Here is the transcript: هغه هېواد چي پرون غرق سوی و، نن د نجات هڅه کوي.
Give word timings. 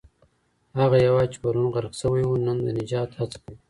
هغه 0.79 0.97
هېواد 1.05 1.27
چي 1.33 1.37
پرون 1.43 1.67
غرق 1.73 1.93
سوی 2.01 2.23
و، 2.25 2.31
نن 2.45 2.57
د 2.65 2.67
نجات 2.79 3.09
هڅه 3.19 3.37
کوي. 3.43 3.55